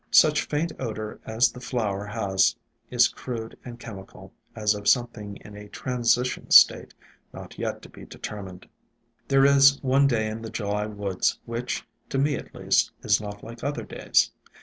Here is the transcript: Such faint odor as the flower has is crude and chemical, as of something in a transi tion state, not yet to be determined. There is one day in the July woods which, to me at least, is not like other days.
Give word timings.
Such 0.09 0.47
faint 0.47 0.71
odor 0.79 1.19
as 1.27 1.51
the 1.51 1.59
flower 1.61 2.05
has 2.07 2.55
is 2.89 3.07
crude 3.07 3.55
and 3.63 3.79
chemical, 3.79 4.33
as 4.55 4.73
of 4.73 4.87
something 4.87 5.37
in 5.41 5.55
a 5.55 5.69
transi 5.69 6.25
tion 6.25 6.49
state, 6.49 6.95
not 7.31 7.59
yet 7.59 7.83
to 7.83 7.89
be 7.89 8.05
determined. 8.05 8.67
There 9.27 9.45
is 9.45 9.77
one 9.83 10.07
day 10.07 10.27
in 10.27 10.41
the 10.41 10.49
July 10.49 10.87
woods 10.87 11.37
which, 11.45 11.85
to 12.09 12.17
me 12.17 12.33
at 12.35 12.55
least, 12.55 12.89
is 13.03 13.21
not 13.21 13.43
like 13.43 13.63
other 13.63 13.83
days. 13.83 14.31